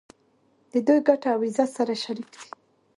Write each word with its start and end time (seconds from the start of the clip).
د 0.71 0.73
دوی 0.87 0.99
ګټې 1.07 1.27
او 1.33 1.39
عزت 1.47 1.69
سره 1.77 1.93
شریک 2.03 2.27
دي. 2.33 2.41